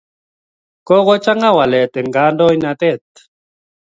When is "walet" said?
1.57-1.93